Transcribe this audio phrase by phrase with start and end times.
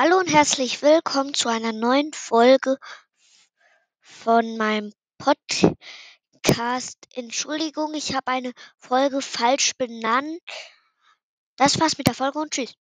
[0.00, 2.78] Hallo und herzlich willkommen zu einer neuen Folge
[3.98, 6.98] von meinem Podcast.
[7.14, 10.38] Entschuldigung, ich habe eine Folge falsch benannt.
[11.56, 12.74] Das war's mit der Folge und tschüss.